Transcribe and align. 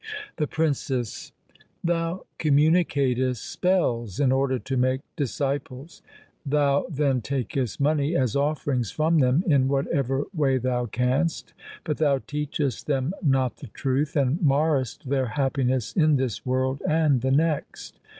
The 0.37 0.47
Princess 0.47 1.31
Thou 1.83 2.25
communicatest 2.39 3.35
spells 3.37 4.19
in 4.19 4.31
order 4.31 4.57
to 4.57 4.75
make 4.75 5.01
disciples. 5.15 6.01
Thou 6.43 6.87
then 6.89 7.21
takest 7.21 7.79
money 7.79 8.15
as 8.15 8.35
offerings 8.35 8.89
from 8.89 9.19
them 9.19 9.43
in 9.45 9.67
whatever 9.67 10.23
way 10.33 10.57
thou 10.57 10.87
canst, 10.87 11.53
but 11.83 11.97
thou 11.97 12.17
teachest 12.17 12.87
them 12.87 13.13
not 13.21 13.57
the 13.57 13.67
truth, 13.67 14.15
and 14.15 14.41
marrest 14.41 15.07
their 15.07 15.27
happiness 15.27 15.93
in 15.93 16.15
this 16.15 16.43
world 16.47 16.81
and 16.89 17.21
the 17.21 17.29
next. 17.29 17.99